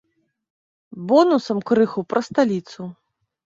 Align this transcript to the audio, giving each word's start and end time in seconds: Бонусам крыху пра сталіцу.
Бонусам 1.11 1.59
крыху 1.69 2.07
пра 2.15 2.25
сталіцу. 2.33 2.93